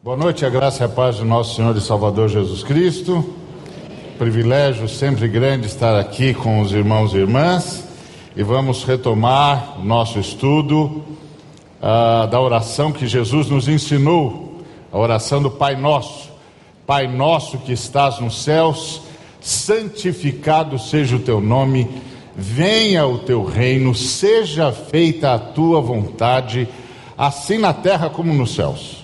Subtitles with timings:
[0.00, 3.34] Boa noite, a graça e a paz do nosso Senhor e Salvador Jesus Cristo.
[4.16, 7.82] Privilégio sempre grande estar aqui com os irmãos e irmãs
[8.36, 11.02] e vamos retomar nosso estudo
[11.82, 16.30] uh, da oração que Jesus nos ensinou, a oração do Pai Nosso.
[16.86, 19.02] Pai Nosso que estás nos céus,
[19.40, 21.90] santificado seja o teu nome,
[22.36, 26.68] venha o teu reino, seja feita a tua vontade,
[27.18, 28.97] assim na terra como nos céus.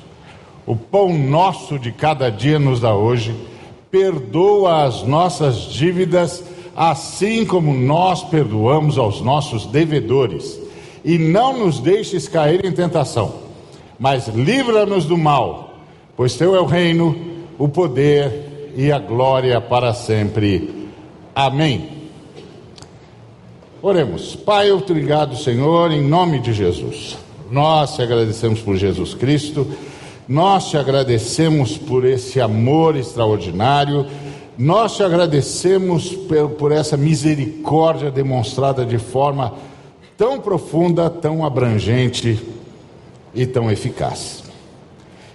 [0.66, 3.34] O pão nosso de cada dia nos dá hoje.
[3.90, 6.42] Perdoa as nossas dívidas,
[6.74, 10.58] assim como nós perdoamos aos nossos devedores.
[11.04, 13.34] E não nos deixes cair em tentação,
[13.98, 15.74] mas livra-nos do mal,
[16.16, 17.14] pois teu é o reino,
[17.58, 20.88] o poder e a glória para sempre.
[21.34, 21.90] Amém.
[23.82, 24.34] Oremos.
[24.34, 27.18] Pai, obrigado, Senhor, em nome de Jesus.
[27.50, 29.66] Nós te agradecemos por Jesus Cristo
[30.28, 34.06] nós te agradecemos por esse amor extraordinário,
[34.56, 36.14] nós te agradecemos
[36.58, 39.52] por, essa misericórdia demonstrada de forma
[40.16, 42.40] tão profunda, tão abrangente
[43.34, 44.44] e tão eficaz.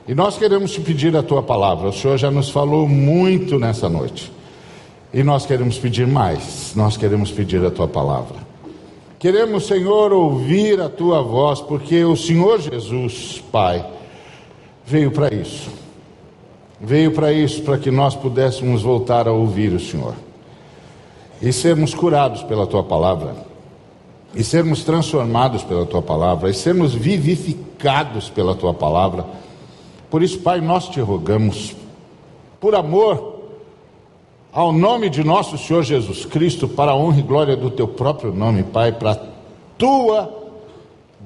[0.08, 3.88] E nós queremos te pedir a tua palavra, o Senhor já nos falou muito nessa
[3.88, 4.32] noite.
[5.14, 8.38] E nós queremos pedir mais, nós queremos pedir a tua palavra.
[9.20, 13.86] Queremos, Senhor, ouvir a tua voz, porque o Senhor Jesus, Pai,
[14.90, 15.70] veio para isso.
[16.82, 20.16] Veio para isso, para que nós pudéssemos voltar a ouvir o Senhor
[21.42, 23.34] e sermos curados pela tua palavra,
[24.36, 29.26] e sermos transformados pela tua palavra, e sermos vivificados pela tua palavra.
[30.10, 31.76] Por isso, Pai, nós te rogamos,
[32.60, 33.40] por amor
[34.52, 38.34] ao nome de nosso Senhor Jesus Cristo, para a honra e glória do teu próprio
[38.34, 39.20] nome, Pai, para a
[39.78, 40.39] tua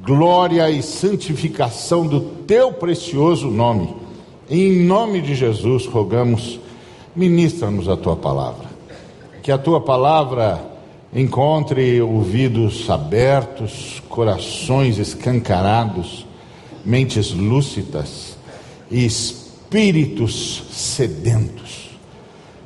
[0.05, 3.95] glória e santificação do teu precioso nome.
[4.49, 6.59] Em nome de Jesus, rogamos,
[7.15, 8.67] ministra-nos a tua palavra.
[9.41, 10.61] Que a tua palavra
[11.15, 16.25] encontre ouvidos abertos, corações escancarados,
[16.83, 18.35] mentes lúcidas
[18.91, 21.91] e espíritos sedentos,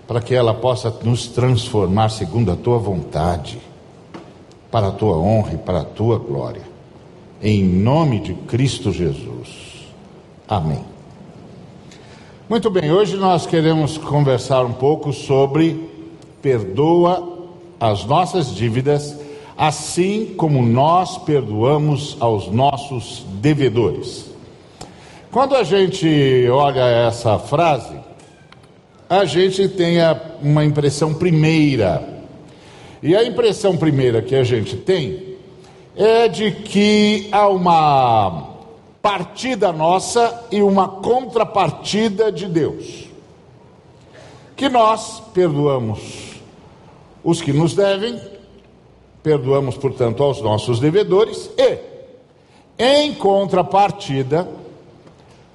[0.07, 3.59] para que ela possa nos transformar segundo a tua vontade,
[4.71, 6.66] para a tua honra e para a tua glória
[7.41, 9.85] em nome de Cristo Jesus.
[10.47, 10.83] Amém.
[12.49, 15.89] Muito bem, hoje nós queremos conversar um pouco sobre
[16.41, 17.49] perdoa
[17.79, 19.17] as nossas dívidas,
[19.57, 24.31] assim como nós perdoamos aos nossos devedores.
[25.29, 27.95] Quando a gente olha essa frase,
[29.09, 29.97] a gente tem
[30.41, 32.15] uma impressão primeira.
[33.03, 35.36] E a impressão primeira que a gente tem
[35.97, 38.55] é de que há uma
[39.01, 43.05] partida nossa e uma contrapartida de Deus.
[44.55, 46.37] Que nós perdoamos
[47.23, 48.21] os que nos devem,
[49.23, 51.79] perdoamos, portanto, aos nossos devedores e,
[52.77, 54.47] em contrapartida,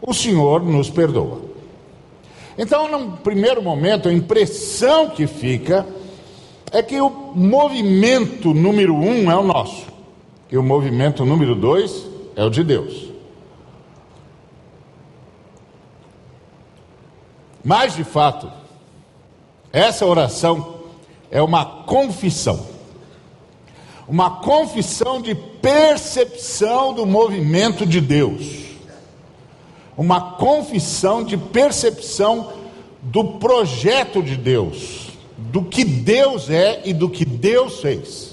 [0.01, 1.41] o Senhor nos perdoa.
[2.59, 5.87] Então, no primeiro momento, a impressão que fica
[6.73, 9.92] é que o movimento número um é o nosso.
[10.53, 13.11] E o movimento número dois é o de Deus.
[17.65, 18.53] Mas, de fato,
[19.73, 20.83] essa oração
[21.31, 22.67] é uma confissão.
[24.07, 28.43] Uma confissão de percepção do movimento de Deus.
[29.97, 32.53] Uma confissão de percepção
[33.01, 35.09] do projeto de Deus,
[35.39, 38.32] do que Deus é e do que Deus fez.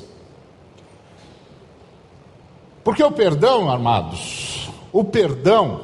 [2.84, 5.81] Porque o perdão, amados, o perdão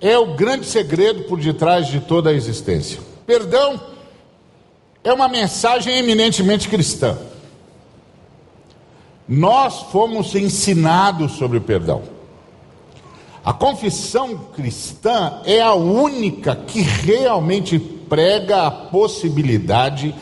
[0.00, 3.00] é o grande segredo por detrás de toda a existência.
[3.26, 3.80] Perdão
[5.02, 7.16] é uma mensagem eminentemente cristã.
[9.26, 12.02] Nós fomos ensinados sobre o perdão.
[13.44, 20.14] A confissão cristã é a única que realmente prega a possibilidade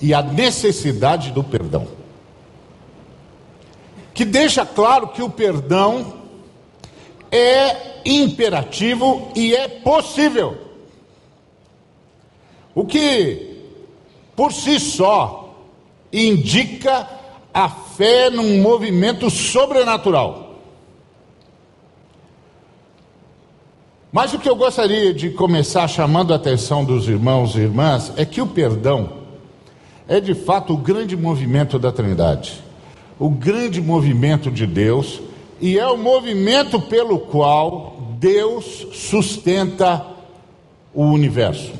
[0.00, 2.01] e a necessidade do perdão
[4.22, 6.14] que deixa claro que o perdão
[7.28, 10.58] é imperativo e é possível.
[12.72, 13.64] O que,
[14.36, 15.56] por si só,
[16.12, 17.08] indica
[17.52, 20.60] a fé num movimento sobrenatural.
[24.12, 28.24] Mas o que eu gostaria de começar chamando a atenção dos irmãos e irmãs é
[28.24, 29.14] que o perdão
[30.06, 32.62] é de fato o grande movimento da Trindade
[33.22, 35.20] o grande movimento de Deus
[35.60, 40.04] e é o movimento pelo qual Deus sustenta
[40.92, 41.72] o universo.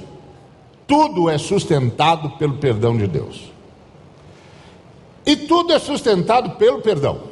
[0.87, 3.51] Tudo é sustentado pelo perdão de Deus.
[5.27, 7.25] E tudo é sustentado pelo perdão.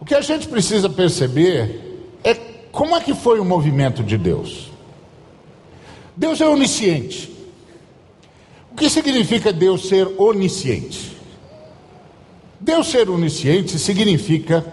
[0.00, 2.34] O que a gente precisa perceber é
[2.72, 4.72] como é que foi o movimento de Deus.
[6.16, 7.30] Deus é onisciente.
[8.72, 11.11] O que significa Deus ser onisciente?
[12.62, 14.64] Deus ser onisciente significa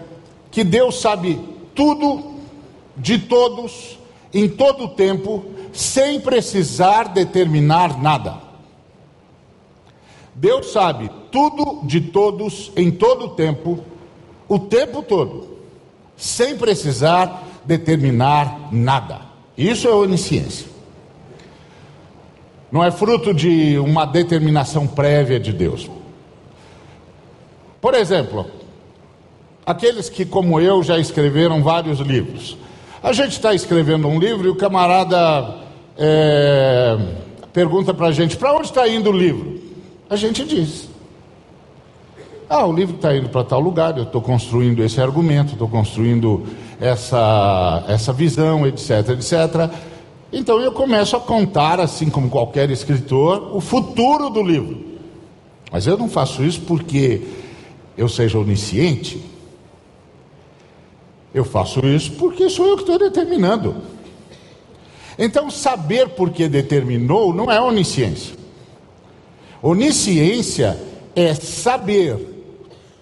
[0.48, 1.40] que Deus sabe
[1.74, 2.36] tudo
[2.96, 3.98] de todos,
[4.32, 8.36] em todo o tempo, sem precisar determinar nada.
[10.32, 13.80] Deus sabe tudo de todos, em todo o tempo,
[14.48, 15.58] o tempo todo,
[16.16, 19.22] sem precisar determinar nada.
[19.58, 20.68] Isso é onisciência.
[22.70, 25.90] Não é fruto de uma determinação prévia de Deus.
[27.80, 28.46] Por exemplo,
[29.64, 32.56] aqueles que, como eu, já escreveram vários livros.
[33.02, 35.56] A gente está escrevendo um livro e o camarada
[35.96, 36.98] é,
[37.52, 39.58] pergunta para a gente: para onde está indo o livro?
[40.08, 40.88] A gente diz.
[42.48, 46.44] Ah, o livro está indo para tal lugar, eu estou construindo esse argumento, estou construindo
[46.80, 49.70] essa, essa visão, etc, etc.
[50.32, 54.84] Então eu começo a contar, assim como qualquer escritor, o futuro do livro.
[55.70, 57.22] Mas eu não faço isso porque
[58.00, 59.20] eu seja onisciente.
[61.34, 63.76] Eu faço isso porque sou eu que estou determinando.
[65.18, 68.34] Então, saber por que determinou não é onisciência.
[69.62, 70.80] Onisciência
[71.14, 72.16] é saber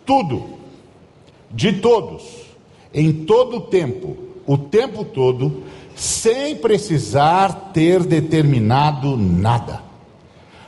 [0.05, 0.59] tudo,
[1.49, 2.25] de todos,
[2.93, 5.63] em todo o tempo, o tempo todo,
[5.95, 9.81] sem precisar ter determinado nada.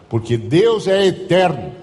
[0.08, 1.79] Porque Deus é eterno,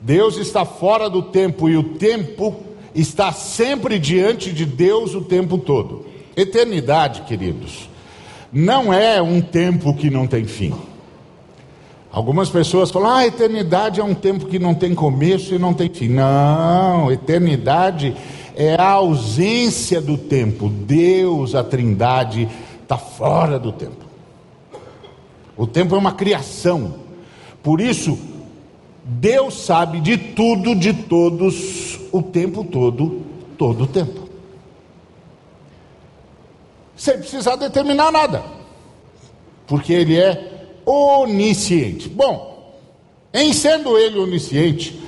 [0.00, 2.56] Deus está fora do tempo e o tempo
[2.94, 6.06] está sempre diante de Deus o tempo todo.
[6.36, 7.88] Eternidade, queridos,
[8.52, 10.72] não é um tempo que não tem fim.
[12.10, 15.88] Algumas pessoas falam: ah, eternidade é um tempo que não tem começo e não tem
[15.88, 16.08] fim.
[16.08, 18.16] Não, eternidade
[18.56, 20.68] é a ausência do tempo.
[20.68, 22.48] Deus, a Trindade,
[22.82, 24.06] está fora do tempo.
[25.56, 26.94] O tempo é uma criação.
[27.62, 28.18] Por isso,
[29.10, 33.22] Deus sabe de tudo, de todos, o tempo todo,
[33.56, 34.28] todo o tempo.
[36.94, 38.44] Sem precisar determinar nada.
[39.66, 42.06] Porque Ele é onisciente.
[42.06, 42.76] Bom,
[43.32, 45.00] em sendo ele onisciente,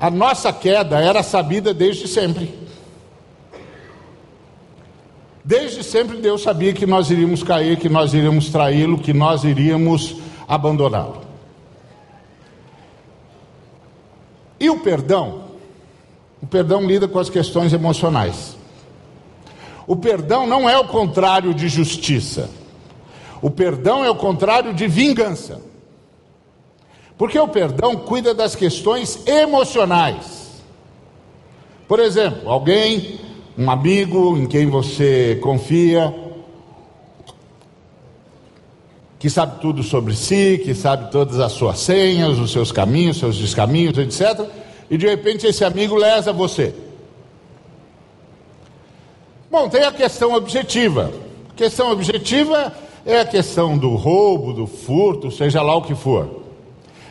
[0.00, 2.54] a nossa queda era sabida desde sempre.
[5.44, 10.16] Desde sempre Deus sabia que nós iríamos cair, que nós iríamos traí-lo, que nós iríamos
[10.48, 11.31] abandoná-lo.
[14.62, 15.46] E o perdão?
[16.40, 18.56] O perdão lida com as questões emocionais.
[19.88, 22.48] O perdão não é o contrário de justiça.
[23.42, 25.60] O perdão é o contrário de vingança.
[27.18, 30.62] Porque o perdão cuida das questões emocionais.
[31.88, 33.18] Por exemplo, alguém,
[33.58, 36.14] um amigo em quem você confia,
[39.22, 43.38] que sabe tudo sobre si, que sabe todas as suas senhas, os seus caminhos, seus
[43.38, 44.48] descaminhos, etc.
[44.90, 46.74] E de repente esse amigo lesa você.
[49.48, 51.12] Bom, tem a questão objetiva.
[51.50, 52.72] A questão objetiva
[53.06, 56.42] é a questão do roubo, do furto, seja lá o que for.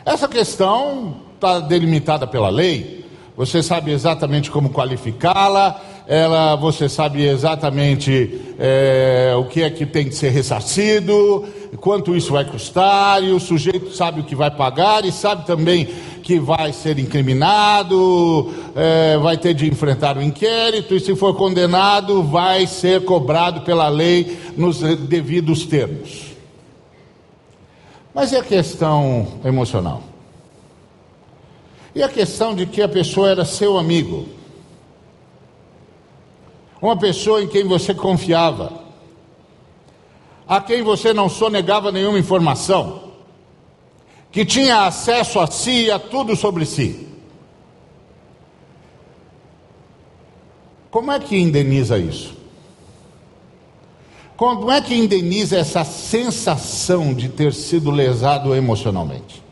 [0.03, 3.05] Essa questão está delimitada pela lei,
[3.37, 5.79] você sabe exatamente como qualificá-la,
[6.11, 11.45] ela, você sabe exatamente é, o que é que tem que ser ressarcido,
[11.77, 15.85] quanto isso vai custar, e o sujeito sabe o que vai pagar e sabe também
[16.21, 22.21] que vai ser incriminado, é, vai ter de enfrentar o inquérito, e se for condenado,
[22.21, 26.25] vai ser cobrado pela lei nos devidos termos.
[28.13, 30.03] Mas e a questão emocional?
[31.95, 34.40] E a questão de que a pessoa era seu amigo?
[36.81, 38.81] Uma pessoa em quem você confiava,
[40.47, 43.11] a quem você não sonegava nenhuma informação,
[44.31, 47.07] que tinha acesso a si e a tudo sobre si.
[50.89, 52.35] Como é que indeniza isso?
[54.35, 59.43] Como é que indeniza essa sensação de ter sido lesado emocionalmente?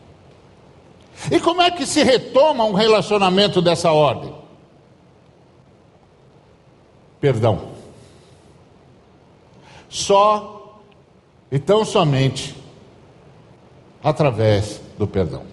[1.30, 4.34] E como é que se retoma um relacionamento dessa ordem?
[7.20, 7.70] Perdão.
[9.90, 10.80] Só
[11.52, 12.56] e tão somente
[14.04, 15.44] através do perdão.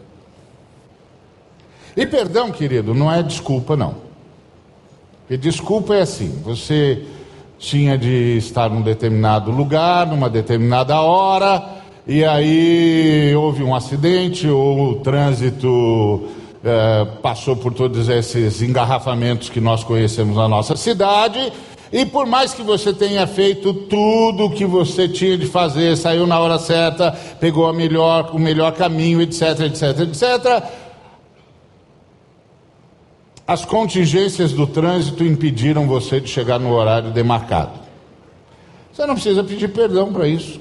[1.97, 3.97] E perdão, querido, não é desculpa, não.
[5.21, 7.05] Porque desculpa é assim: você
[7.59, 14.91] tinha de estar num determinado lugar, numa determinada hora, e aí houve um acidente, ou
[14.91, 16.29] o trânsito
[16.67, 21.53] é, passou por todos esses engarrafamentos que nós conhecemos na nossa cidade.
[21.93, 26.27] E por mais que você tenha feito tudo o que você tinha de fazer, saiu
[26.27, 30.65] na hora certa, pegou melhor, o melhor caminho, etc, etc, etc,
[33.47, 37.79] as contingências do trânsito impediram você de chegar no horário demarcado.
[38.93, 40.61] Você não precisa pedir perdão para isso,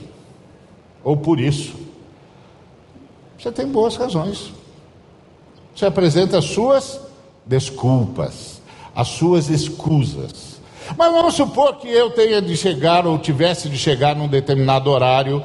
[1.03, 1.73] ou por isso.
[3.39, 4.53] Você tem boas razões.
[5.75, 7.01] Você apresenta as suas
[7.45, 8.61] desculpas,
[8.95, 10.61] as suas escusas.
[10.97, 15.43] Mas vamos supor que eu tenha de chegar ou tivesse de chegar num determinado horário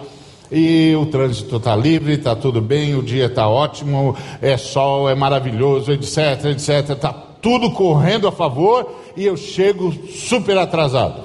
[0.53, 5.17] e o trânsito está livre, está tudo bem, o dia está ótimo, é sol, é
[5.17, 11.25] maravilhoso, etc, etc, está tudo correndo a favor e eu chego super atrasado.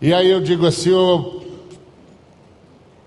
[0.00, 1.40] E aí eu digo assim, oh,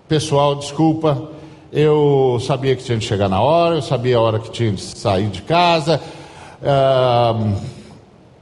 [0.07, 1.31] pessoal, desculpa,
[1.71, 4.81] eu sabia que tinha de chegar na hora, eu sabia a hora que tinha de
[4.81, 6.01] sair de casa,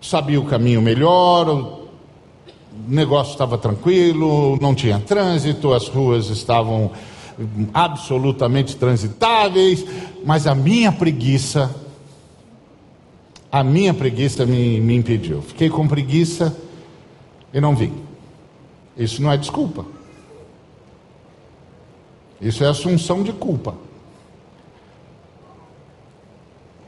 [0.01, 1.89] sabia o caminho melhor, o
[2.87, 6.91] negócio estava tranquilo, não tinha trânsito, as ruas estavam
[7.73, 9.85] absolutamente transitáveis,
[10.25, 11.73] mas a minha preguiça
[13.51, 15.41] a minha preguiça me, me impediu.
[15.41, 16.55] Fiquei com preguiça
[17.53, 17.93] e não vim.
[18.95, 19.85] Isso não é desculpa.
[22.41, 23.75] Isso é assunção de culpa.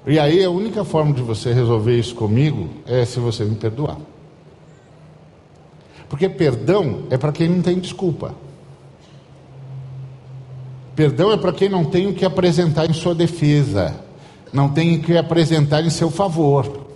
[0.06, 3.98] E aí a única forma de você resolver isso comigo é se você me perdoar.
[6.10, 8.34] Porque perdão é para quem não tem desculpa.
[10.96, 14.12] Perdão é para quem não tem o que apresentar em sua defesa
[14.52, 16.88] não tem que apresentar em seu favor.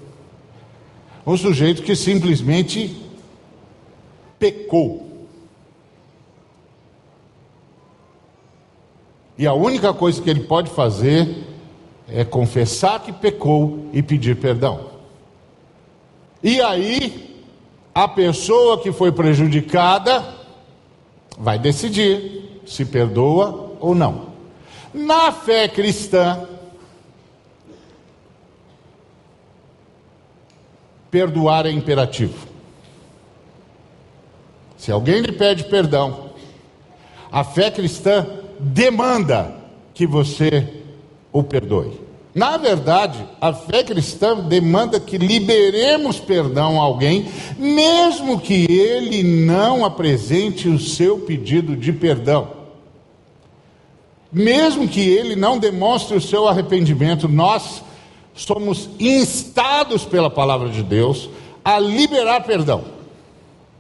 [1.26, 2.96] Um sujeito que simplesmente
[4.38, 5.05] pecou.
[9.38, 11.44] E a única coisa que ele pode fazer
[12.08, 14.92] é confessar que pecou e pedir perdão.
[16.42, 17.44] E aí,
[17.94, 20.24] a pessoa que foi prejudicada
[21.38, 24.34] vai decidir se perdoa ou não.
[24.94, 26.48] Na fé cristã,
[31.12, 32.48] perdoar é imperativo.
[34.78, 36.32] Se alguém lhe pede perdão,
[37.32, 39.54] a fé cristã demanda
[39.94, 40.68] que você
[41.32, 42.06] o perdoe.
[42.34, 49.86] Na verdade, a fé cristã demanda que liberemos perdão a alguém, mesmo que ele não
[49.86, 52.50] apresente o seu pedido de perdão.
[54.30, 57.82] Mesmo que ele não demonstre o seu arrependimento, nós
[58.34, 61.30] somos instados pela palavra de Deus
[61.64, 62.84] a liberar perdão.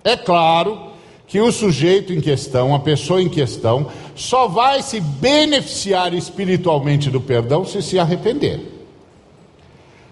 [0.01, 0.91] É claro
[1.27, 7.19] que o sujeito em questão, a pessoa em questão, só vai se beneficiar espiritualmente do
[7.19, 8.62] perdão se se arrepender.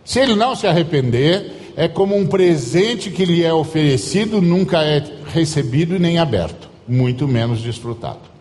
[0.03, 5.01] Se ele não se arrepender, é como um presente que lhe é oferecido, nunca é
[5.27, 8.33] recebido nem aberto, muito menos desfrutado.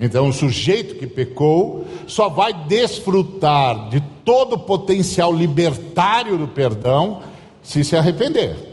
[0.00, 7.22] Então, o sujeito que pecou só vai desfrutar de todo o potencial libertário do perdão
[7.62, 8.71] se se arrepender.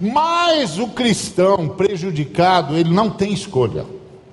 [0.00, 3.86] Mas o cristão prejudicado, ele não tem escolha.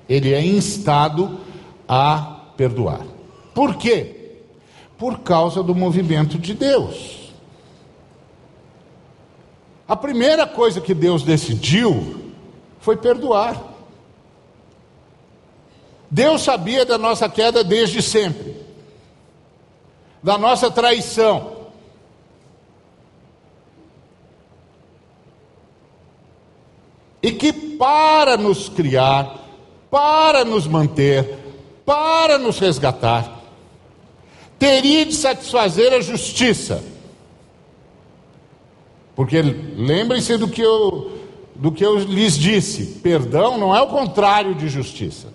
[0.08, 1.40] Ele é instado
[1.88, 3.02] a perdoar.
[3.54, 4.38] Por quê?
[4.98, 7.32] Por causa do movimento de Deus.
[9.88, 12.32] A primeira coisa que Deus decidiu
[12.80, 13.62] foi perdoar.
[16.10, 18.56] Deus sabia da nossa queda desde sempre,
[20.22, 21.53] da nossa traição.
[27.24, 29.40] E que para nos criar,
[29.90, 31.40] para nos manter,
[31.86, 33.42] para nos resgatar,
[34.60, 36.84] teria de satisfazer a justiça.
[39.16, 41.12] Porque lembrem-se do que eu
[41.56, 45.28] do que eu lhes disse, perdão não é o contrário de justiça.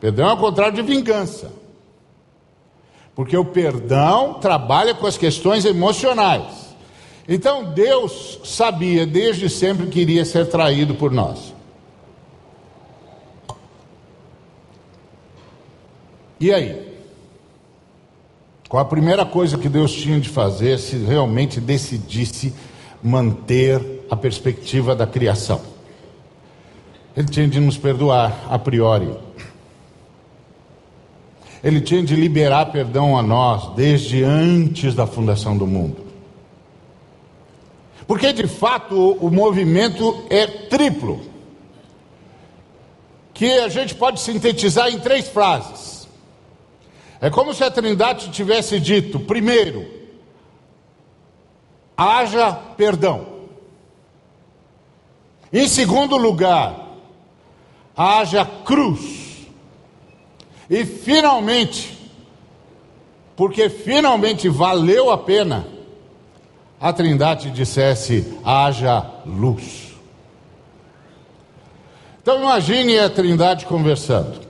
[0.00, 1.52] Perdão é o contrário de vingança.
[3.14, 6.67] Porque o perdão trabalha com as questões emocionais.
[7.28, 11.52] Então Deus sabia desde sempre que iria ser traído por nós.
[16.40, 16.88] E aí?
[18.66, 22.54] Qual a primeira coisa que Deus tinha de fazer se realmente decidisse
[23.02, 25.60] manter a perspectiva da criação?
[27.14, 29.10] Ele tinha de nos perdoar a priori.
[31.62, 36.07] Ele tinha de liberar perdão a nós desde antes da fundação do mundo.
[38.08, 41.20] Porque de fato o movimento é triplo,
[43.34, 46.08] que a gente pode sintetizar em três frases.
[47.20, 49.86] É como se a Trindade tivesse dito: primeiro,
[51.94, 53.26] haja perdão.
[55.52, 56.88] Em segundo lugar,
[57.94, 59.46] haja cruz.
[60.70, 62.10] E finalmente,
[63.36, 65.66] porque finalmente valeu a pena,
[66.80, 69.94] a Trindade dissesse: haja luz.
[72.22, 74.40] Então imagine a Trindade conversando.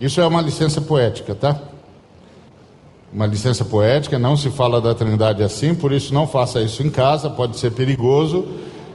[0.00, 1.60] Isso é uma licença poética, tá?
[3.12, 6.90] Uma licença poética, não se fala da Trindade assim, por isso não faça isso em
[6.90, 8.46] casa, pode ser perigoso.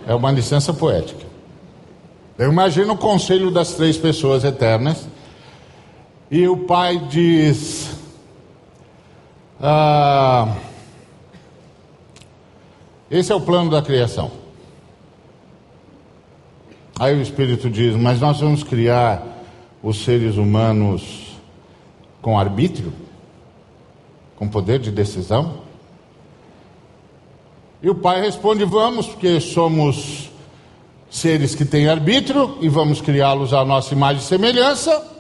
[0.07, 1.25] É uma licença poética.
[2.37, 5.07] Eu imagino o conselho das três pessoas eternas
[6.31, 7.91] e o pai diz:
[9.61, 10.55] ah,
[13.13, 14.31] Esse é o plano da criação.
[16.99, 19.23] Aí o Espírito diz: Mas nós vamos criar
[19.83, 21.37] os seres humanos
[22.21, 22.91] com arbítrio,
[24.35, 25.59] com poder de decisão?
[27.83, 30.31] E o pai responde: Vamos, porque somos
[31.07, 35.13] seres que têm arbítrio e vamos criá-los à nossa imagem e semelhança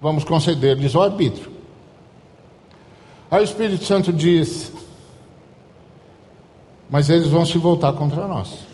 [0.00, 1.50] vamos conceder-lhes o arbítrio.
[3.30, 4.72] Aí o Espírito Santo diz:
[6.88, 8.66] Mas eles vão se voltar contra nós.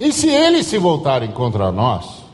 [0.00, 2.24] E se eles se voltarem contra nós,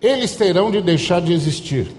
[0.00, 1.94] eles terão de deixar de existir.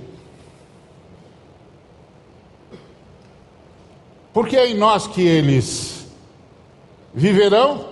[4.33, 6.07] Porque é em nós que eles
[7.13, 7.85] viverão,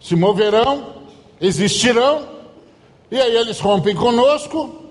[0.00, 0.94] se moverão,
[1.40, 2.36] existirão
[3.10, 4.85] e aí eles rompem conosco.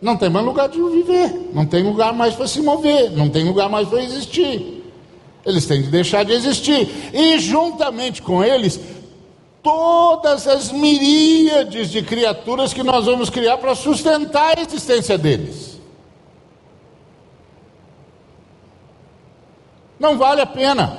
[0.00, 3.44] Não tem mais lugar de viver, não tem lugar mais para se mover, não tem
[3.44, 4.78] lugar mais para existir.
[5.44, 6.88] Eles têm de deixar de existir.
[7.12, 8.78] E juntamente com eles,
[9.62, 15.80] todas as miríades de criaturas que nós vamos criar para sustentar a existência deles.
[19.98, 20.98] Não vale a pena.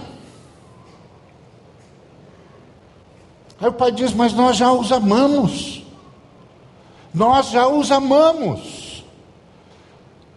[3.61, 5.83] Aí o pai diz: Mas nós já os amamos.
[7.13, 8.78] Nós já os amamos.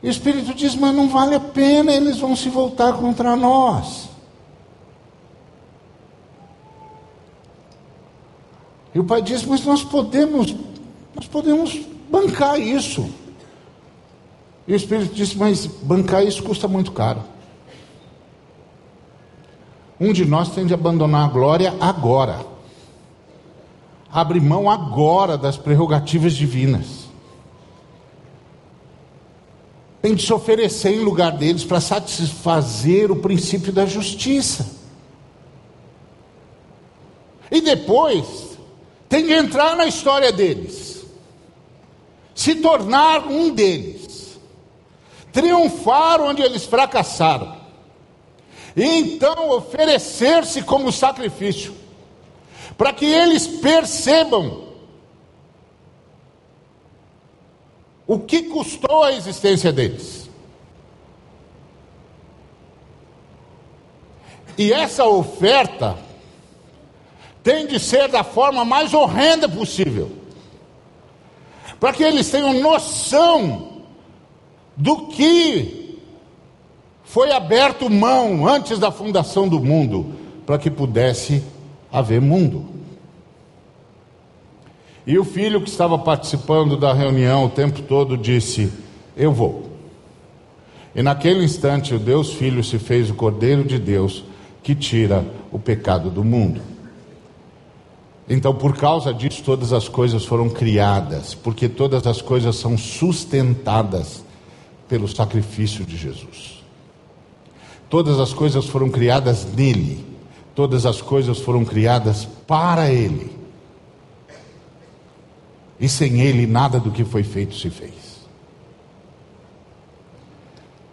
[0.03, 4.09] E o Espírito diz: Mas não vale a pena, eles vão se voltar contra nós.
[8.95, 10.55] E o pai diz: Mas nós podemos,
[11.15, 13.09] nós podemos bancar isso.
[14.67, 17.23] E o Espírito disse: Mas bancar isso custa muito caro.
[20.01, 22.53] Um de nós tem de abandonar a glória agora
[24.13, 27.02] abre mão agora das prerrogativas divinas.
[30.03, 34.67] Tem de se oferecer em lugar deles para satisfazer o princípio da justiça.
[37.51, 38.59] E depois,
[39.09, 41.05] tem de entrar na história deles,
[42.35, 44.39] se tornar um deles,
[45.33, 47.57] triunfar onde eles fracassaram,
[48.75, 51.75] e então oferecer-se como sacrifício
[52.77, 54.72] para que eles percebam
[58.13, 60.29] o que custou a existência deles.
[64.59, 65.97] E essa oferta
[67.43, 70.11] tem de ser da forma mais horrenda possível,
[71.81, 73.81] para que eles tenham noção
[74.77, 75.99] do que
[77.03, 81.43] foi aberto mão antes da fundação do mundo, para que pudesse
[81.91, 82.72] haver mundo.
[85.07, 88.73] E o filho que estava participando da reunião o tempo todo disse:
[89.17, 89.71] Eu vou.
[90.95, 94.25] E naquele instante o Deus Filho se fez o Cordeiro de Deus
[94.63, 96.61] que tira o pecado do mundo.
[98.29, 104.25] Então, por causa disso, todas as coisas foram criadas, porque todas as coisas são sustentadas
[104.89, 106.63] pelo sacrifício de Jesus.
[107.91, 110.07] Todas as coisas foram criadas nele,
[110.55, 113.42] todas as coisas foram criadas para ele
[115.83, 118.23] e sem ele nada do que foi feito se fez.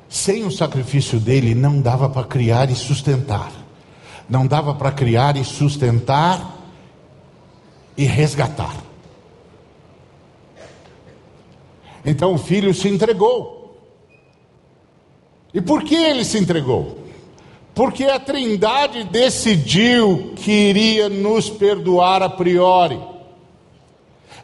[0.10, 3.52] Sem o sacrifício dele não dava para criar e sustentar.
[4.28, 6.58] Não dava para criar e sustentar
[7.96, 8.76] e resgatar.
[12.04, 13.78] Então o filho se entregou.
[15.54, 17.04] E por que ele se entregou?
[17.76, 23.19] Porque a Trindade decidiu que iria nos perdoar a priori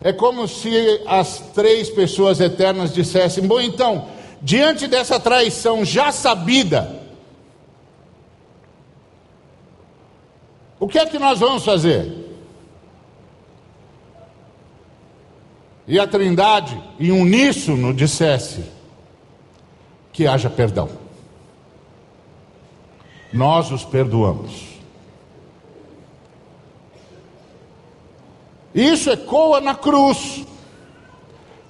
[0.02, 4.08] É como se as três pessoas eternas dissessem: Bom, então,
[4.42, 7.02] diante dessa traição já sabida,
[10.80, 12.26] o que é que nós vamos fazer?
[15.88, 18.66] E a Trindade, em uníssono, dissesse:
[20.12, 20.90] Que haja perdão.
[23.32, 24.75] Nós os perdoamos.
[28.76, 30.46] Isso ecoa na cruz.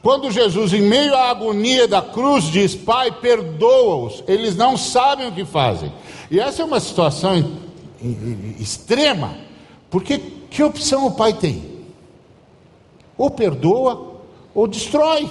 [0.02, 5.32] Quando Jesus, em meio à agonia da cruz, diz: Pai, perdoa-os, eles não sabem o
[5.32, 5.94] que fazem.
[6.32, 7.60] E essa é uma situação
[8.60, 9.38] extrema,
[9.90, 10.18] porque
[10.50, 11.86] que opção o pai tem?
[13.16, 14.16] Ou perdoa
[14.54, 15.30] ou destrói.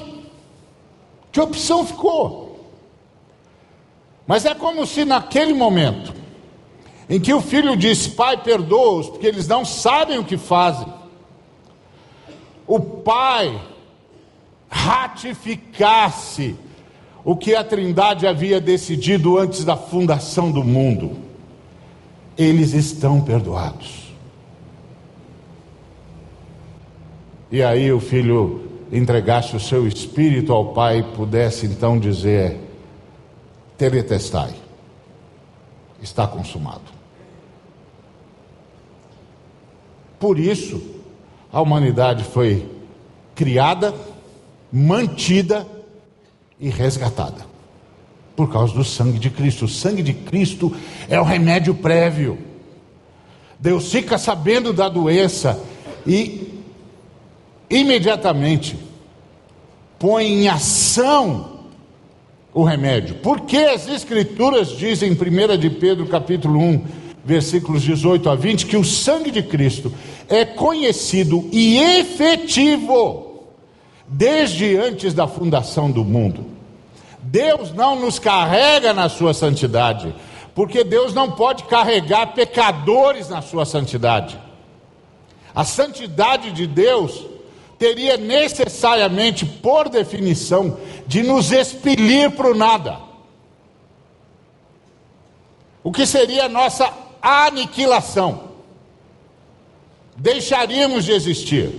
[1.32, 2.70] Que opção ficou?
[4.26, 6.14] Mas é como se naquele momento,
[7.10, 11.03] em que o filho disse: Pai, perdoa-os, porque eles não sabem o que fazem
[12.66, 13.60] o Pai
[14.68, 16.56] ratificasse
[17.24, 21.16] o que a Trindade havia decidido antes da fundação do mundo.
[22.36, 24.12] Eles estão perdoados.
[27.50, 32.58] E aí o filho entregasse o seu espírito ao Pai e pudesse então dizer:
[33.78, 34.54] Teletestai,
[36.02, 36.92] está consumado.
[40.18, 41.03] Por isso,
[41.54, 42.68] a humanidade foi
[43.32, 43.94] criada,
[44.72, 45.64] mantida
[46.58, 47.46] e resgatada
[48.34, 49.66] por causa do sangue de Cristo.
[49.66, 50.74] O sangue de Cristo
[51.08, 52.36] é o remédio prévio.
[53.56, 55.62] Deus fica sabendo da doença
[56.04, 56.60] e
[57.70, 58.76] imediatamente
[59.96, 61.60] põe em ação
[62.52, 63.14] o remédio.
[63.22, 68.76] Porque as escrituras dizem em 1 de Pedro capítulo 1, versículos 18 a 20, que
[68.76, 69.92] o sangue de Cristo
[70.28, 73.46] é conhecido e efetivo
[74.06, 76.44] desde antes da fundação do mundo.
[77.20, 80.14] Deus não nos carrega na sua santidade,
[80.54, 84.38] porque Deus não pode carregar pecadores na sua santidade.
[85.54, 87.26] A santidade de Deus
[87.78, 92.98] teria necessariamente, por definição, de nos expelir para o nada.
[95.82, 96.92] O que seria a nossa
[97.24, 98.50] aniquilação.
[100.16, 101.70] Deixaríamos de existir.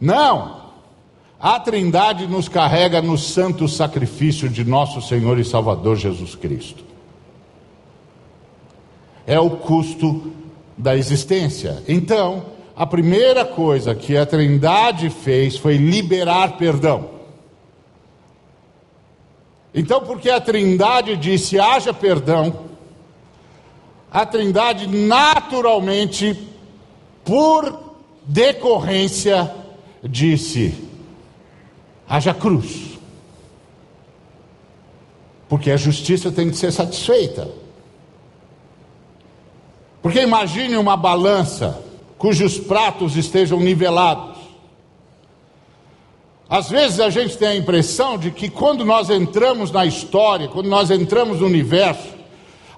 [0.00, 0.64] Não.
[1.38, 6.82] A Trindade nos carrega no santo sacrifício de nosso Senhor e Salvador Jesus Cristo.
[9.26, 10.32] É o custo
[10.76, 11.82] da existência.
[11.86, 12.46] Então,
[12.76, 17.10] a primeira coisa que a Trindade fez foi liberar perdão.
[19.72, 22.73] Então, porque a Trindade disse: haja perdão,
[24.14, 26.38] a Trindade naturalmente,
[27.24, 29.52] por decorrência,
[30.04, 30.72] disse:
[32.08, 32.96] haja cruz.
[35.48, 37.50] Porque a justiça tem que ser satisfeita.
[40.00, 41.82] Porque imagine uma balança
[42.16, 44.38] cujos pratos estejam nivelados.
[46.48, 50.68] Às vezes a gente tem a impressão de que quando nós entramos na história, quando
[50.68, 52.13] nós entramos no universo,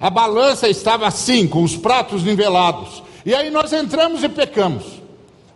[0.00, 3.02] a balança estava assim, com os pratos nivelados.
[3.24, 4.84] E aí nós entramos e pecamos.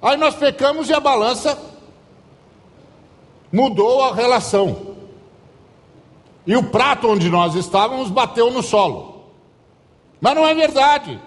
[0.01, 1.59] Aí nós pecamos e a balança
[3.53, 4.97] mudou a relação.
[6.47, 9.25] E o prato onde nós estávamos bateu no solo.
[10.21, 11.21] Mas não é verdade.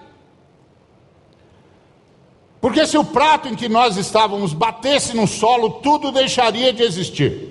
[2.60, 7.49] Porque se o prato em que nós estávamos batesse no solo, tudo deixaria de existir.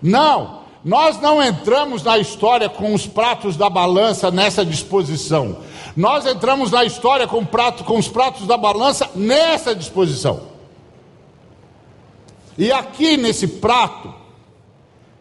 [0.00, 5.58] Não, nós não entramos na história com os pratos da balança nessa disposição.
[5.96, 10.42] Nós entramos na história com, prato, com os pratos da balança nessa disposição.
[12.56, 14.14] E aqui nesse prato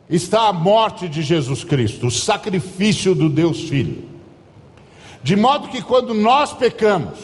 [0.08, 4.08] está a morte de Jesus Cristo, o sacrifício do Deus Filho.
[5.24, 7.18] De modo que quando nós pecamos,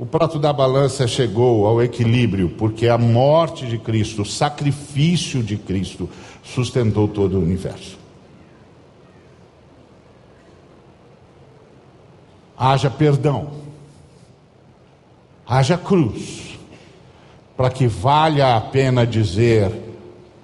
[0.00, 5.58] o prato da balança chegou ao equilíbrio, porque a morte de Cristo, o sacrifício de
[5.58, 6.08] Cristo,
[6.42, 7.98] sustentou todo o universo.
[12.56, 13.50] Haja perdão,
[15.46, 16.58] haja cruz,
[17.54, 19.70] para que valha a pena dizer: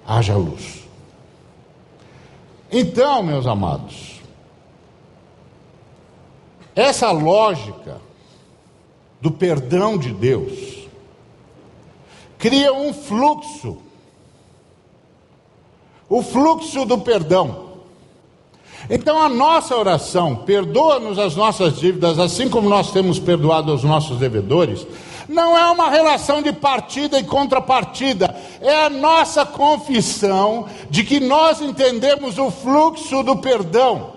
[0.05, 0.87] haja luz.
[2.71, 4.21] Então, meus amados,
[6.75, 8.05] essa lógica
[9.21, 10.87] do perdão de Deus,
[12.37, 13.77] cria um fluxo.
[16.09, 17.67] O fluxo do perdão.
[18.89, 24.17] Então a nossa oração, perdoa-nos as nossas dívidas, assim como nós temos perdoado os nossos
[24.17, 24.87] devedores,
[25.27, 31.61] não é uma relação de partida e contrapartida, é a nossa confissão de que nós
[31.61, 34.16] entendemos o fluxo do perdão.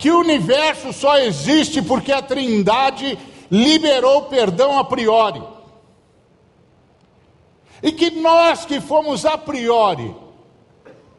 [0.00, 3.18] Que o universo só existe porque a Trindade
[3.50, 5.42] liberou perdão a priori.
[7.82, 10.16] E que nós que fomos a priori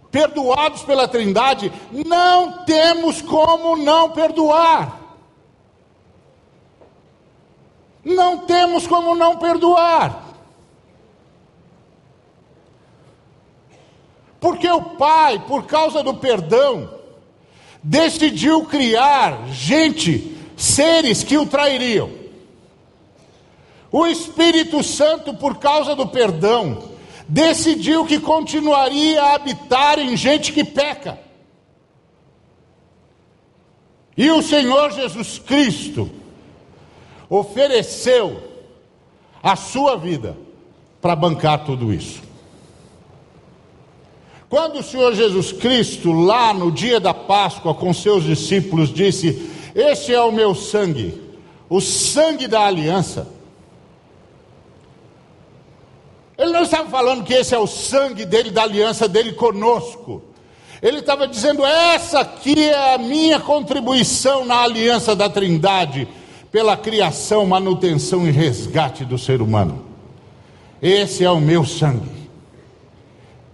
[0.10, 5.00] perdoados pela Trindade, não temos como não perdoar.
[8.04, 10.24] Não temos como não perdoar.
[14.40, 17.01] Porque o Pai, por causa do perdão,
[17.84, 22.10] decidiu criar gente, seres que o trairiam.
[23.92, 26.92] O Espírito Santo, por causa do perdão,
[27.28, 31.20] decidiu que continuaria a habitar em gente que peca.
[34.16, 36.10] E o Senhor Jesus Cristo
[37.30, 38.52] ofereceu
[39.42, 40.38] a sua vida
[41.02, 42.31] para bancar tudo isso.
[44.52, 50.14] Quando o Senhor Jesus Cristo, lá no dia da Páscoa, com seus discípulos, disse: Este
[50.14, 51.20] é o meu sangue,
[51.68, 53.42] o sangue da aliança
[56.42, 60.24] ele não estava falando que esse é o sangue dele, da aliança dele conosco.
[60.82, 66.08] Ele estava dizendo: essa aqui é a minha contribuição na aliança da Trindade,
[66.52, 69.86] pela criação, manutenção e resgate do ser humano.
[70.82, 72.10] Esse é o meu sangue,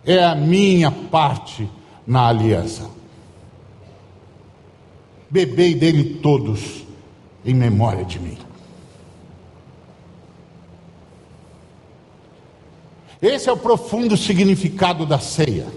[0.07, 1.69] é a minha parte
[2.07, 2.89] na aliança.
[5.29, 6.85] Bebei dele todos
[7.45, 8.37] em memória de mim.
[13.21, 15.67] Esse é o profundo significado da ceia.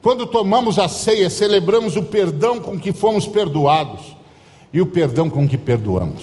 [0.00, 4.16] Quando tomamos a ceia, celebramos o perdão com que fomos perdoados
[4.72, 6.22] e o perdão com que perdoamos.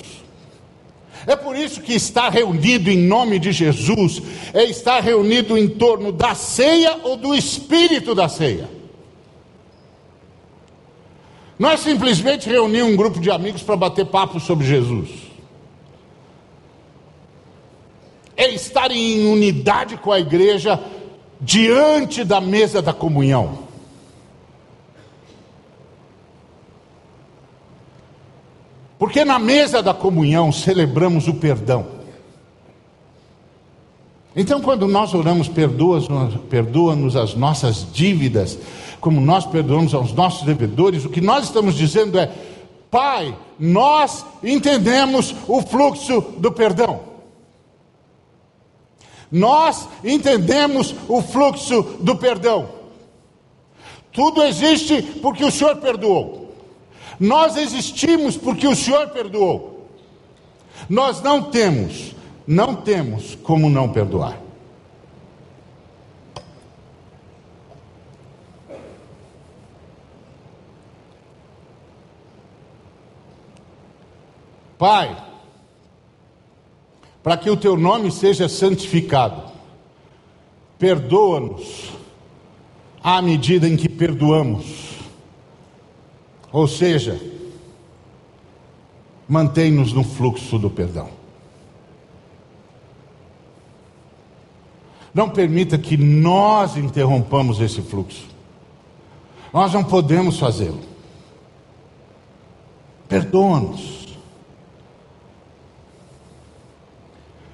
[1.28, 4.22] É por isso que estar reunido em nome de Jesus
[4.54, 8.70] é estar reunido em torno da ceia ou do espírito da ceia.
[11.58, 15.30] Não é simplesmente reunir um grupo de amigos para bater papo sobre Jesus.
[18.40, 20.82] é estar em unidade com a igreja
[21.42, 23.68] diante da mesa da comunhão.
[29.00, 31.88] Porque na mesa da comunhão celebramos o perdão.
[34.36, 38.60] Então, quando nós oramos, perdoa-nos perdoa as nossas dívidas,
[39.00, 42.30] como nós perdoamos aos nossos devedores, o que nós estamos dizendo é:
[42.92, 47.00] Pai, nós entendemos o fluxo do perdão.
[49.32, 52.68] Nós entendemos o fluxo do perdão.
[54.12, 56.39] Tudo existe porque o Senhor perdoou.
[57.20, 59.90] Nós existimos porque o Senhor perdoou.
[60.90, 62.16] Nós não temos,
[62.48, 64.40] não temos como não perdoar.
[74.78, 75.22] Pai,
[77.22, 79.52] para que o teu nome seja santificado.
[80.78, 81.90] Perdoa-nos
[83.04, 84.89] à medida em que perdoamos.
[86.52, 87.20] Ou seja,
[89.28, 91.10] mantém-nos no fluxo do perdão.
[95.14, 98.28] Não permita que nós interrompamos esse fluxo.
[99.54, 100.80] Nós não podemos fazê-lo.
[103.08, 104.08] Perdoa-nos.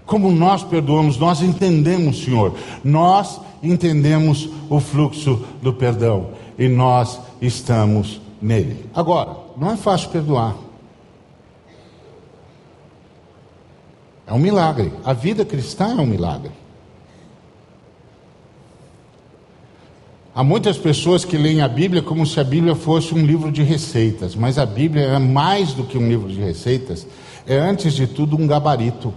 [0.06, 8.22] Como nós perdoamos, nós entendemos, Senhor, nós entendemos o fluxo do perdão e nós estamos
[8.42, 8.86] nele.
[8.94, 10.56] Agora, não é fácil perdoar.
[14.28, 14.92] É um milagre.
[15.04, 16.52] A vida cristã é um milagre.
[20.34, 23.64] Há muitas pessoas que leem a Bíblia como se a Bíblia fosse um livro de
[23.64, 27.08] receitas, mas a Bíblia é mais do que um livro de receitas,
[27.48, 29.14] é antes de tudo um gabarito.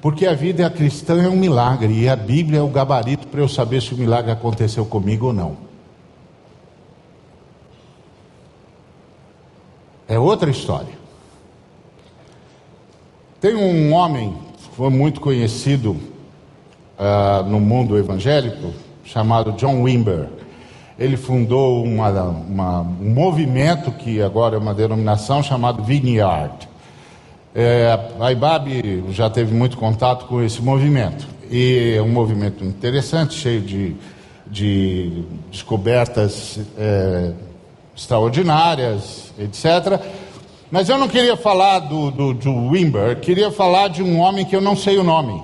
[0.00, 3.48] Porque a vida cristã é um milagre e a Bíblia é o gabarito para eu
[3.48, 5.67] saber se o milagre aconteceu comigo ou não.
[10.08, 10.98] É outra história.
[13.40, 14.34] Tem um homem,
[14.72, 15.90] foi muito conhecido
[16.98, 18.72] uh, no mundo evangélico,
[19.04, 20.28] chamado John Wimber.
[20.98, 26.68] Ele fundou uma, uma, um movimento que agora é uma denominação chamado Vineyard.
[27.54, 31.28] É, a IBAB já teve muito contato com esse movimento.
[31.50, 33.96] E é um movimento interessante, cheio de
[34.50, 37.32] de descobertas é,
[37.98, 40.00] extraordinárias, etc.
[40.70, 44.54] Mas eu não queria falar do, do, do Wimber, queria falar de um homem que
[44.54, 45.42] eu não sei o nome.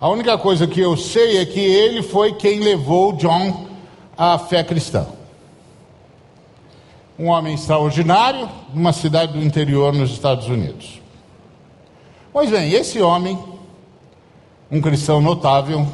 [0.00, 3.66] A única coisa que eu sei é que ele foi quem levou John
[4.16, 5.06] à fé cristã.
[7.18, 11.00] Um homem extraordinário, numa cidade do interior nos Estados Unidos.
[12.32, 13.38] Pois bem, esse homem,
[14.70, 15.86] um cristão notável,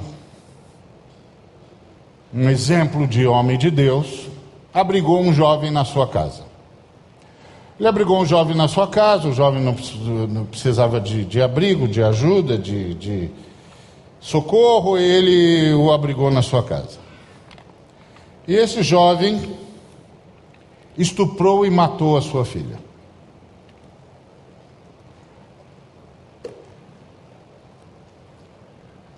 [2.32, 4.27] um exemplo de homem de Deus,
[4.72, 6.44] abrigou um jovem na sua casa.
[7.78, 12.02] Ele abrigou um jovem na sua casa, o jovem não precisava de, de abrigo, de
[12.02, 13.30] ajuda, de, de
[14.20, 16.98] socorro, ele o abrigou na sua casa.
[18.48, 19.56] E esse jovem
[20.96, 22.87] estuprou e matou a sua filha.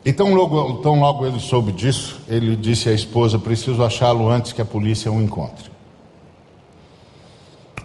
[0.05, 4.63] Então logo, tão logo ele soube disso, ele disse à esposa: Preciso achá-lo antes que
[4.63, 5.71] a polícia o encontre.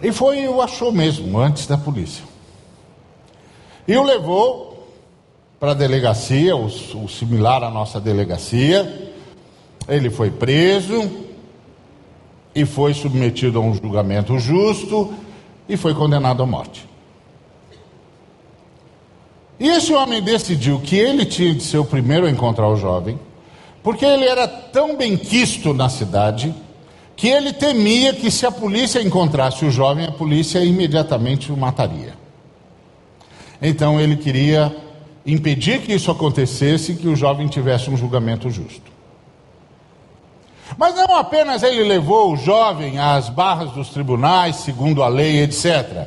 [0.02, 2.24] E foi o achou mesmo, antes da polícia.
[3.86, 4.88] E o levou
[5.60, 9.12] para a delegacia, o, o similar à nossa delegacia.
[9.88, 11.10] Ele foi preso
[12.54, 15.14] e foi submetido a um julgamento justo
[15.68, 16.86] e foi condenado à morte.
[19.58, 23.18] E esse homem decidiu que ele tinha de ser o primeiro a encontrar o jovem,
[23.82, 26.54] porque ele era tão bem quisto na cidade
[27.14, 32.14] que ele temia que se a polícia encontrasse o jovem, a polícia imediatamente o mataria.
[33.60, 34.74] Então ele queria
[35.24, 38.92] impedir que isso acontecesse e que o jovem tivesse um julgamento justo.
[40.76, 46.06] Mas não apenas ele levou o jovem às barras dos tribunais, segundo a lei, etc.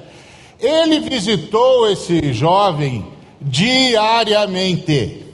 [0.59, 3.07] Ele visitou esse jovem
[3.41, 5.25] diariamente.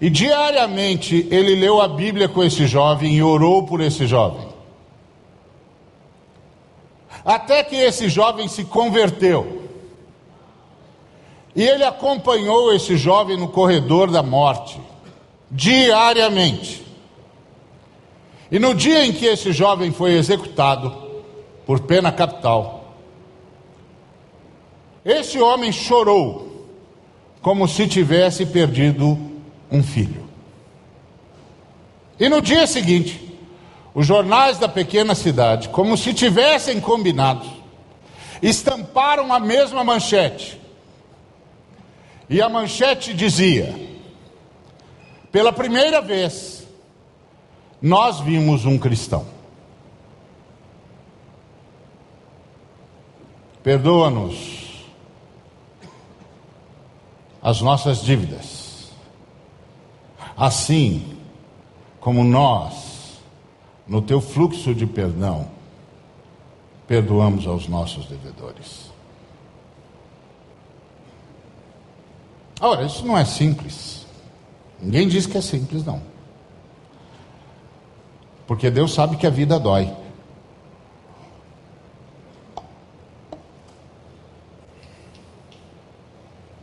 [0.00, 4.46] E diariamente ele leu a Bíblia com esse jovem e orou por esse jovem.
[7.24, 9.62] Até que esse jovem se converteu.
[11.54, 14.78] E ele acompanhou esse jovem no corredor da morte,
[15.50, 16.84] diariamente.
[18.50, 20.94] E no dia em que esse jovem foi executado
[21.64, 22.75] por pena capital,
[25.06, 26.66] esse homem chorou,
[27.40, 29.16] como se tivesse perdido
[29.70, 30.28] um filho.
[32.18, 33.38] E no dia seguinte,
[33.94, 37.46] os jornais da pequena cidade, como se tivessem combinado,
[38.42, 40.60] estamparam a mesma manchete.
[42.28, 43.72] E a manchete dizia:
[45.30, 46.66] pela primeira vez,
[47.80, 49.24] nós vimos um cristão.
[53.62, 54.55] Perdoa-nos
[57.46, 58.66] as nossas dívidas
[60.36, 61.16] Assim
[61.98, 63.18] como nós,
[63.86, 65.48] no teu fluxo de perdão,
[66.86, 68.90] perdoamos aos nossos devedores.
[72.60, 74.06] Ora, isso não é simples.
[74.80, 76.02] Ninguém diz que é simples, não.
[78.46, 79.90] Porque Deus sabe que a vida dói.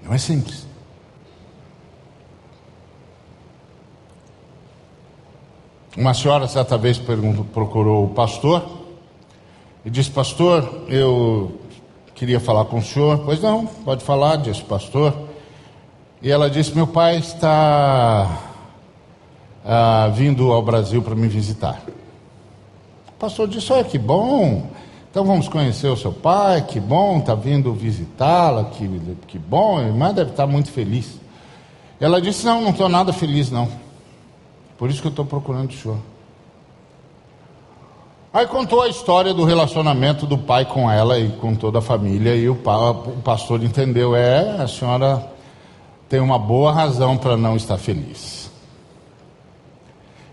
[0.04, 0.73] Não é simples.
[5.95, 6.99] Uma senhora certa vez
[7.53, 8.67] procurou o pastor
[9.86, 11.60] e disse: Pastor, eu
[12.15, 13.19] queria falar com o senhor.
[13.19, 15.13] Pois não, pode falar, disse o pastor.
[16.19, 18.39] E ela disse: Meu pai está
[19.63, 21.79] ah, vindo ao Brasil para me visitar.
[23.10, 24.65] O pastor disse: Olha que bom,
[25.12, 28.89] então vamos conhecer o seu pai, que bom, está vindo visitá-la, que,
[29.27, 31.19] que bom, a irmã deve estar muito feliz.
[31.99, 33.83] Ela disse: Não, não estou nada feliz, não.
[34.78, 35.98] Por isso que eu estou procurando o senhor.
[38.34, 42.36] Aí contou a história do relacionamento do pai com ela e com toda a família,
[42.36, 45.24] e o, pa, o pastor entendeu: é, a senhora
[46.10, 48.52] tem uma boa razão para não estar feliz.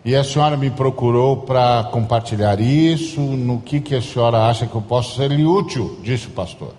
[0.03, 4.75] E a senhora me procurou para compartilhar isso, no que, que a senhora acha que
[4.75, 6.73] eu posso ser-lhe útil, disse o pastor.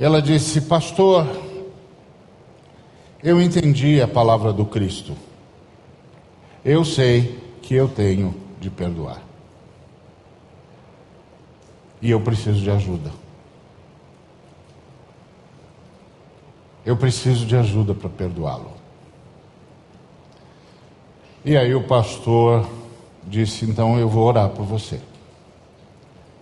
[0.00, 1.26] Ela disse: Pastor,
[3.22, 5.12] eu entendi a palavra do Cristo.
[6.68, 9.22] Eu sei que eu tenho de perdoar.
[12.02, 13.12] E eu preciso de ajuda.
[16.84, 18.72] Eu preciso de ajuda para perdoá-lo.
[21.44, 22.68] E aí o pastor
[23.22, 25.00] disse: Então eu vou orar por você.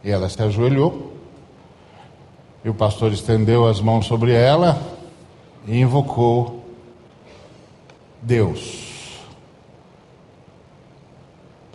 [0.02, 1.12] E ela se ajoelhou.
[2.64, 4.80] E o pastor estendeu as mãos sobre ela
[5.66, 6.64] e invocou
[8.22, 8.83] Deus,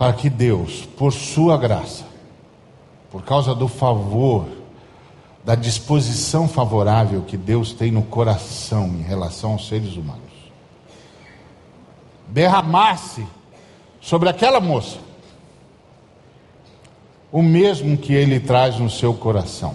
[0.00, 2.06] para que Deus, por sua graça,
[3.10, 4.48] por causa do favor,
[5.44, 10.22] da disposição favorável que Deus tem no coração em relação aos seres humanos,
[12.28, 13.26] derramasse
[14.00, 14.96] sobre aquela moça
[17.30, 19.74] o mesmo que ele traz no seu coração: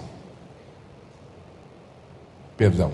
[2.56, 2.90] perdão.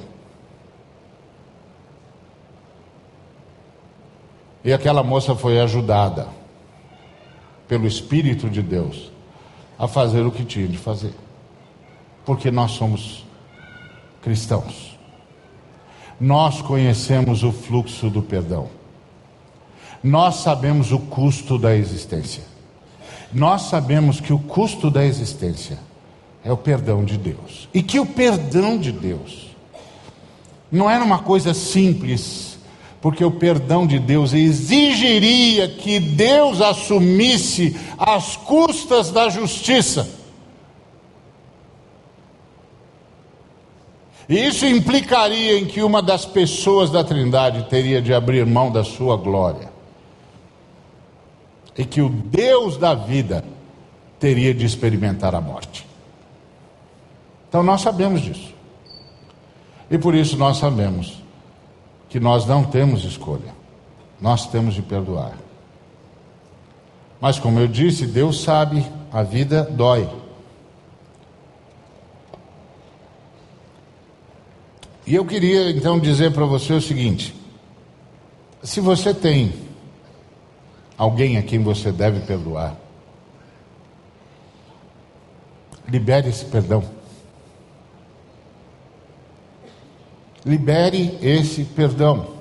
[4.62, 6.41] E aquela moça foi ajudada
[7.72, 9.10] pelo Espírito de Deus
[9.78, 11.14] a fazer o que tinha de fazer,
[12.22, 13.24] porque nós somos
[14.20, 14.98] cristãos.
[16.20, 18.68] Nós conhecemos o fluxo do perdão.
[20.04, 22.42] Nós sabemos o custo da existência.
[23.32, 25.78] Nós sabemos que o custo da existência
[26.44, 27.70] é o perdão de Deus.
[27.72, 29.46] E que o perdão de Deus
[30.70, 32.51] não era uma coisa simples,
[33.02, 40.08] porque o perdão de Deus exigiria que Deus assumisse as custas da justiça.
[44.28, 48.84] E isso implicaria em que uma das pessoas da Trindade teria de abrir mão da
[48.84, 49.72] sua glória
[51.76, 53.44] e que o Deus da vida
[54.20, 55.84] teria de experimentar a morte.
[57.48, 58.54] Então nós sabemos disso.
[59.90, 61.21] E por isso nós sabemos
[62.12, 63.54] que nós não temos escolha.
[64.20, 65.32] Nós temos de perdoar.
[67.18, 70.06] Mas como eu disse, Deus sabe, a vida dói.
[75.06, 77.34] E eu queria então dizer para você o seguinte:
[78.62, 79.54] se você tem
[80.98, 82.76] alguém a quem você deve perdoar.
[85.88, 86.84] Libere esse perdão.
[90.44, 92.32] Libere esse perdão.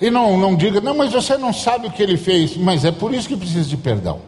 [0.00, 2.56] E não, não diga, não, mas você não sabe o que ele fez.
[2.56, 4.20] Mas é por isso que precisa de perdão.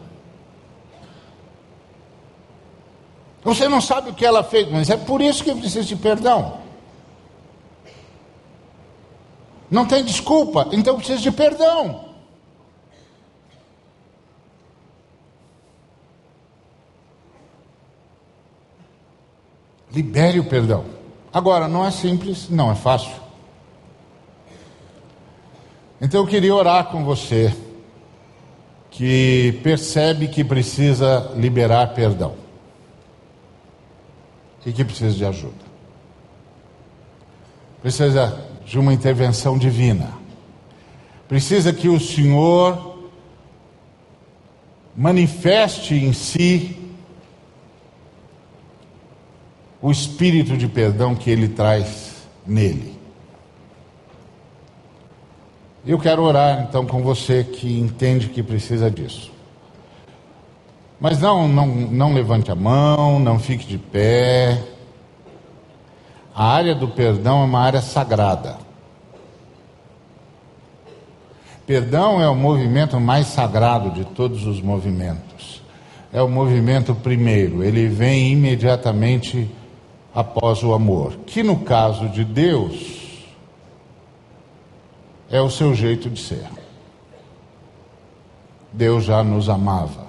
[3.43, 6.59] Você não sabe o que ela fez, mas é por isso que precisa de perdão.
[9.69, 12.04] Não tem desculpa, então precisa de perdão.
[19.95, 20.83] Libere o perdão.
[21.31, 23.13] Agora, não é simples, não é fácil.
[26.01, 27.55] Então eu queria orar com você
[28.91, 32.35] que percebe que precisa liberar perdão
[34.65, 35.65] e que precisa de ajuda.
[37.81, 40.11] Precisa de uma intervenção divina.
[41.25, 42.99] Precisa que o Senhor
[44.93, 46.84] manifeste em si
[49.85, 52.97] o espírito de perdão que ele traz nele.
[55.85, 59.31] Eu quero orar então com você que entende que precisa disso.
[60.99, 64.59] Mas não, não, não levante a mão, não fique de pé.
[66.33, 68.57] A área do perdão é uma área sagrada.
[71.67, 75.61] Perdão é o movimento mais sagrado de todos os movimentos.
[76.11, 79.47] É o movimento primeiro, ele vem imediatamente
[80.15, 83.25] após o amor, que no caso de Deus
[85.29, 86.47] é o seu jeito de ser.
[88.71, 90.05] Deus já nos amava.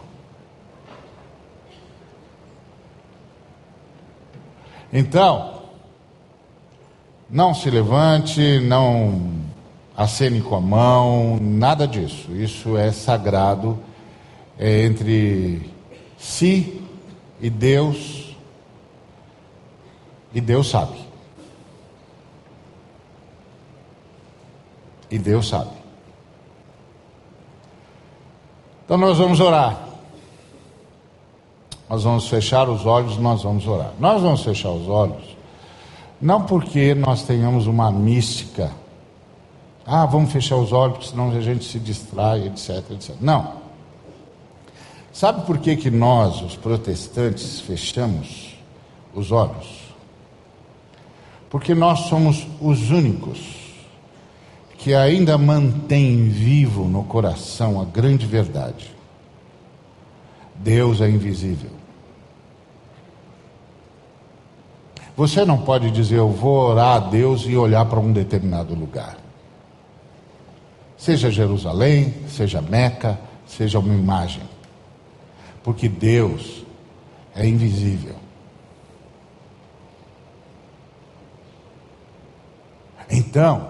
[4.92, 5.62] Então,
[7.28, 9.32] não se levante, não
[9.96, 12.30] acene com a mão, nada disso.
[12.32, 13.78] Isso é sagrado
[14.58, 15.70] é entre
[16.18, 16.80] si
[17.40, 18.15] e Deus.
[20.36, 20.96] E Deus sabe.
[25.10, 25.72] E Deus sabe.
[28.84, 29.80] Então nós vamos orar.
[31.88, 33.92] Nós vamos fechar os olhos, nós vamos orar.
[33.98, 35.36] Nós vamos fechar os olhos
[36.20, 38.70] não porque nós tenhamos uma mística,
[39.84, 43.14] ah, vamos fechar os olhos, senão a gente se distrai, etc, etc.
[43.20, 43.66] Não.
[45.12, 48.54] Sabe por que, que nós, os protestantes, fechamos
[49.14, 49.85] os olhos?
[51.56, 53.40] Porque nós somos os únicos
[54.76, 58.94] que ainda mantém vivo no coração a grande verdade.
[60.56, 61.70] Deus é invisível.
[65.16, 69.16] Você não pode dizer, eu vou orar a Deus e olhar para um determinado lugar.
[70.94, 74.42] Seja Jerusalém, seja Meca, seja uma imagem.
[75.64, 76.66] Porque Deus
[77.34, 78.25] é invisível.
[83.36, 83.68] Então,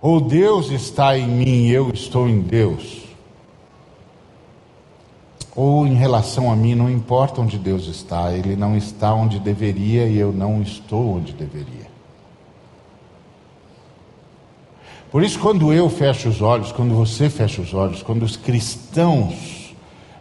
[0.00, 3.02] ou Deus está em mim eu estou em Deus,
[5.56, 10.06] ou em relação a mim, não importa onde Deus está, Ele não está onde deveria
[10.06, 11.90] e eu não estou onde deveria.
[15.10, 19.74] Por isso, quando eu fecho os olhos, quando você fecha os olhos, quando os cristãos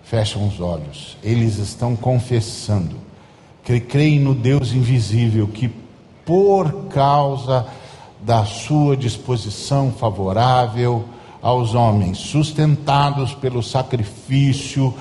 [0.04, 3.05] fecham os olhos, eles estão confessando
[3.66, 5.70] que creem no Deus invisível que,
[6.24, 7.66] por causa
[8.22, 11.06] da sua disposição favorável
[11.42, 14.94] aos homens, sustentados pelo sacrifício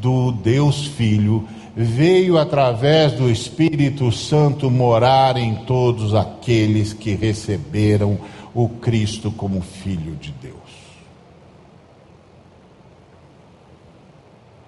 [0.00, 1.46] do Deus Filho,
[1.76, 8.16] veio através do Espírito Santo morar em todos aqueles que receberam
[8.54, 10.54] o Cristo como Filho de Deus.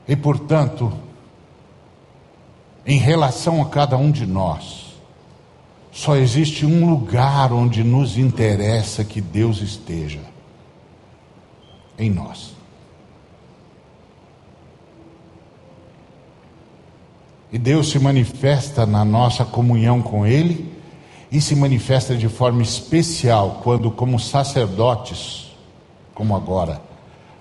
[0.08, 1.05] E portanto,
[2.86, 4.94] em relação a cada um de nós,
[5.90, 10.20] só existe um lugar onde nos interessa que Deus esteja:
[11.98, 12.54] em nós.
[17.50, 20.70] E Deus se manifesta na nossa comunhão com Ele
[21.32, 25.56] e se manifesta de forma especial quando, como sacerdotes,
[26.14, 26.82] como agora,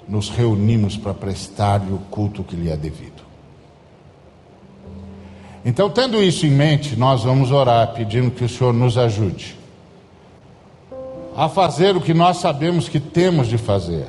[0.08, 3.25] nos reunimos para prestar o culto que lhe é devido.
[5.66, 9.57] Então, tendo isso em mente, nós vamos orar pedindo que o Senhor nos ajude
[11.36, 14.07] a fazer o que nós sabemos que temos de fazer.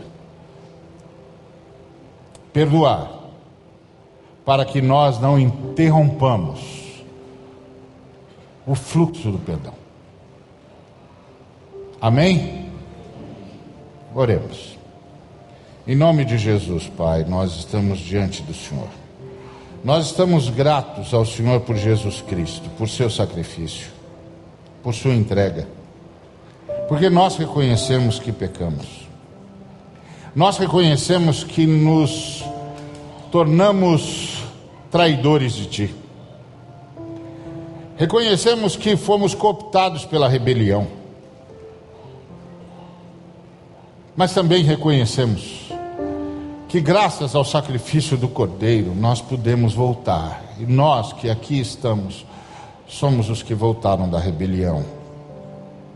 [2.52, 3.11] Perdoar,
[4.44, 6.61] para que nós não interrompamos
[8.66, 9.74] o fluxo do perdão.
[12.00, 12.70] Amém?
[14.14, 14.78] Oremos.
[15.86, 18.88] Em nome de Jesus, Pai, nós estamos diante do Senhor.
[19.85, 23.89] Nós estamos gratos ao Senhor por Jesus Cristo, por seu sacrifício,
[24.83, 25.66] por sua entrega,
[26.89, 29.07] porque nós reconhecemos que pecamos.
[30.35, 32.45] Nós reconhecemos que nos
[33.31, 34.43] tornamos
[34.91, 35.95] traidores de Ti.
[37.97, 40.87] Reconhecemos que fomos cooptados pela rebelião.
[44.14, 45.66] Mas também reconhecemos
[46.77, 50.43] que, graças ao sacrifício do Cordeiro, nós pudemos voltar.
[50.61, 52.27] E nós que aqui estamos,
[52.87, 54.85] somos os que voltaram da rebelião,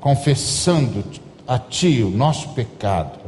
[0.01, 1.05] confessando
[1.47, 3.18] a Ti o nosso pecado,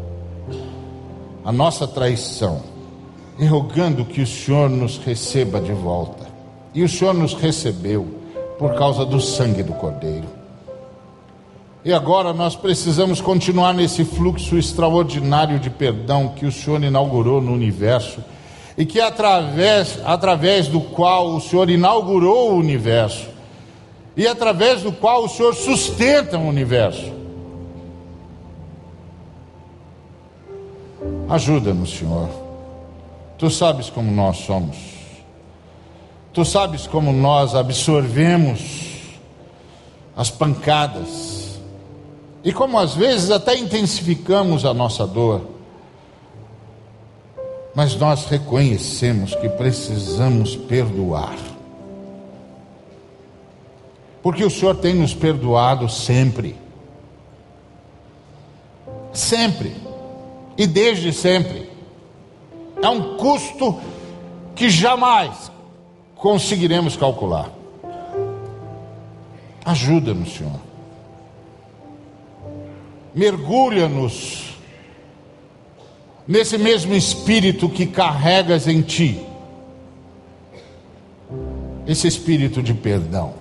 [1.45, 2.63] a nossa traição,
[3.39, 6.27] e rogando que o Senhor nos receba de volta.
[6.73, 8.19] E o Senhor nos recebeu
[8.59, 10.42] por causa do sangue do Cordeiro.
[11.85, 17.53] E agora nós precisamos continuar nesse fluxo extraordinário de perdão que o Senhor inaugurou no
[17.53, 18.23] universo
[18.79, 23.27] e que através, através do qual o Senhor inaugurou o universo
[24.17, 27.13] e através do qual o Senhor sustenta o universo.
[31.29, 32.29] Ajuda-nos, Senhor.
[33.37, 34.77] Tu sabes como nós somos.
[36.33, 38.61] Tu sabes como nós absorvemos
[40.17, 41.42] as pancadas
[42.45, 45.43] e como às vezes até intensificamos a nossa dor.
[47.75, 51.37] Mas nós reconhecemos que precisamos perdoar.
[54.23, 56.57] Porque o Senhor tem nos perdoado sempre.
[59.13, 59.75] Sempre.
[60.57, 61.71] E desde sempre.
[62.83, 63.81] É um custo
[64.55, 65.51] que jamais
[66.17, 67.51] conseguiremos calcular.
[69.65, 70.72] Ajuda-nos, Senhor.
[73.15, 74.57] Mergulha-nos
[76.27, 79.25] nesse mesmo espírito que carregas em ti.
[81.87, 83.35] Esse espírito de perdão.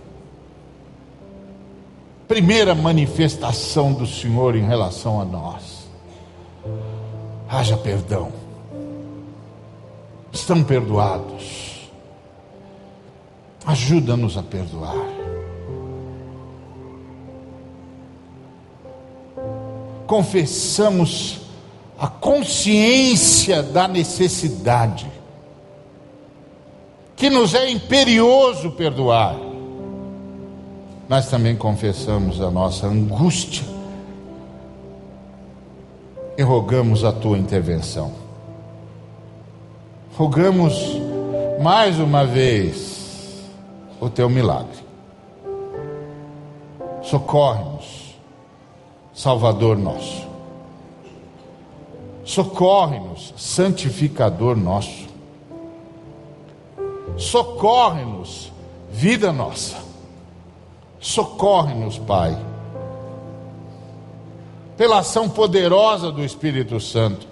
[2.28, 5.88] Primeira manifestação do Senhor em relação a nós.
[7.47, 8.32] Haja perdão.
[10.32, 11.72] Estão perdoados
[13.65, 15.30] Ajuda-nos a perdoar.
[20.12, 21.39] Confessamos
[21.97, 25.09] a consciência da necessidade,
[27.16, 29.38] que nos é imperioso perdoar,
[31.07, 33.64] mas também confessamos a nossa angústia
[36.38, 38.12] e rogamos a tua intervenção.
[40.18, 40.74] Rogamos
[41.62, 43.45] mais uma vez
[44.01, 44.84] o teu milagre.
[47.01, 48.01] Socorre-nos,
[49.14, 50.28] Salvador nosso.
[52.24, 55.09] Socorre-nos, Santificador nosso.
[57.18, 58.51] Socorre-nos,
[58.91, 59.78] vida nossa.
[60.99, 62.38] Socorre-nos, Pai.
[64.78, 67.28] Pela ação poderosa do Espírito Santo.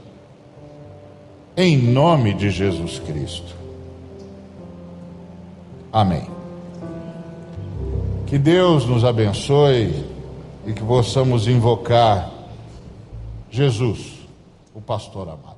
[1.55, 3.55] Em nome de Jesus Cristo.
[5.91, 6.27] Amém.
[8.27, 10.18] Que Deus nos abençoe
[10.65, 12.31] e que possamos invocar
[13.49, 14.27] Jesus,
[14.73, 15.48] o pastor amado.